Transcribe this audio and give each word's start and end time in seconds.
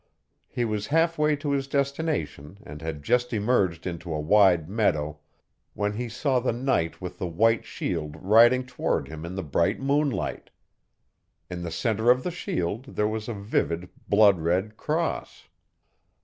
He 0.47 0.65
was 0.65 0.87
halfway 0.87 1.35
to 1.35 1.51
his 1.51 1.67
destination 1.67 2.57
and 2.63 2.81
had 2.81 3.03
just 3.03 3.33
emerged 3.33 3.85
into 3.85 4.11
a 4.11 4.19
wide 4.19 4.67
meadow 4.67 5.19
when 5.75 5.93
he 5.93 6.09
saw 6.09 6.39
the 6.39 6.51
knight 6.51 6.99
with 6.99 7.19
the 7.19 7.27
white 7.27 7.65
shield 7.65 8.15
riding 8.19 8.65
toward 8.65 9.09
him 9.09 9.25
in 9.27 9.35
the 9.35 9.43
bright 9.43 9.79
moonlight. 9.79 10.49
In 11.51 11.61
the 11.61 11.69
center 11.69 12.09
of 12.09 12.23
the 12.23 12.31
shield 12.31 12.95
there 12.95 13.07
was 13.07 13.29
a 13.29 13.35
vivid 13.35 13.89
blood 14.09 14.39
red 14.39 14.75
cross. 14.75 15.47